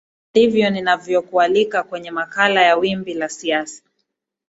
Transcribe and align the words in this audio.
ndivyo 0.33 0.69
ninavyo 0.69 1.21
kualika 1.21 1.83
kwenye 1.83 2.11
makala 2.11 2.61
ya 2.61 2.75
wimbi 2.77 3.13
la 3.13 3.29
siasa 3.29 3.83